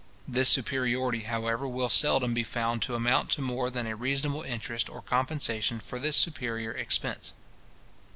[0.27, 4.89] This superiority, however, will seldom be found to amount to more than a reasonable interest
[4.89, 7.33] or compensation for this superior expense.